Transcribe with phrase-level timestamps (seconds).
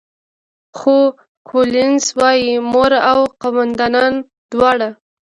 [0.77, 0.97] خو
[1.49, 4.03] کولینز وايي، مور او قوماندانه
[4.51, 4.89] دواړه.